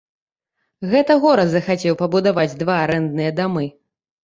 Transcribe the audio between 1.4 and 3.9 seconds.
захацеў пабудаваць два арэндныя дамы.